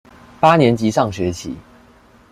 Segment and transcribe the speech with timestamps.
[0.39, 1.55] 八年級上學期